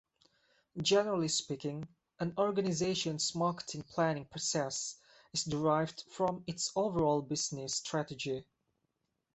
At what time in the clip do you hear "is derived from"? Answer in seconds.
5.31-6.43